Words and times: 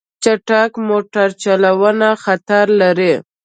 چټک 0.23 0.71
موټر 0.87 1.27
چلوونه 1.43 2.07
خطر 2.23 2.65
لري. 2.81 3.13